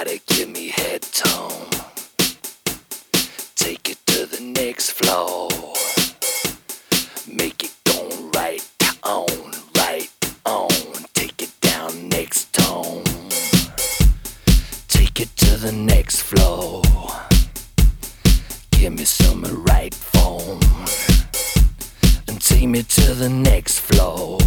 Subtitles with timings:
[0.00, 1.68] Somebody give me head tone.
[3.54, 5.50] Take it to the next floor.
[7.30, 8.66] Make it go right
[9.02, 9.26] on,
[9.76, 10.10] right
[10.46, 10.70] on.
[11.12, 13.04] Take it down next tone.
[14.88, 16.82] Take it to the next floor.
[18.70, 20.60] Give me some right form.
[22.26, 24.38] And take me to the next floor.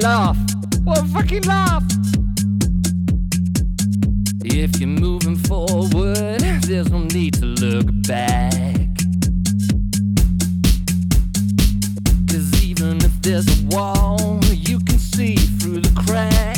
[0.00, 0.36] laugh.
[0.84, 1.82] What a fucking laugh.
[4.44, 8.52] If you're moving forward, there's no need to look back.
[12.28, 16.57] Cause even if there's a wall, you can see through the crack.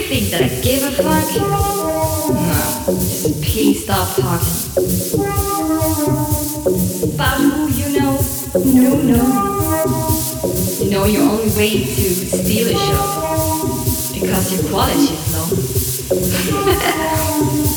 [0.00, 1.36] you think that I give a fuck?
[1.36, 2.96] No,
[3.42, 4.56] please stop talking.
[7.14, 8.14] About who you know?
[8.54, 9.22] No, no.
[10.80, 14.20] You know your only way to steal a show.
[14.20, 15.34] Because your quality is
[17.50, 17.66] low.